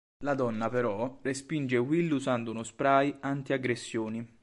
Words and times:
La 0.23 0.33
donna 0.33 0.67
però, 0.67 1.19
respinge 1.21 1.77
Will 1.77 2.09
usando 2.11 2.49
uno 2.49 2.63
spray 2.63 3.17
anti-aggressioni. 3.19 4.27